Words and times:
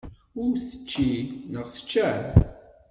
Ur 0.43 0.53
tečči 0.65 1.11
neɣ 1.51 1.65
tečča? 1.73 2.09